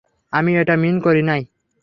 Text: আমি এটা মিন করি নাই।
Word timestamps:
আমি 0.33 0.51
এটা 0.57 0.75
মিন 0.75 0.95
করি 0.99 1.21
নাই। 1.21 1.41